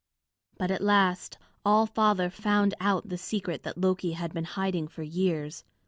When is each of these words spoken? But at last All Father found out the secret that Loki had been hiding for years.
But 0.57 0.71
at 0.71 0.81
last 0.81 1.37
All 1.63 1.85
Father 1.85 2.31
found 2.31 2.73
out 2.79 3.07
the 3.09 3.19
secret 3.19 3.61
that 3.61 3.77
Loki 3.77 4.13
had 4.13 4.33
been 4.33 4.45
hiding 4.45 4.87
for 4.87 5.03
years. 5.03 5.63